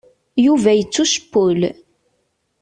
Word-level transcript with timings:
Yuba 0.45 0.71
yettucewwel. 0.77 1.61